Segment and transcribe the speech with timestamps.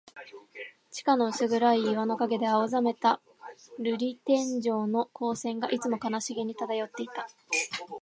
[0.89, 3.21] 地下の薄暗い岩の影で、青ざめた
[3.79, 7.29] 玻璃天井の光線が、いつも悲しげに漂っていた。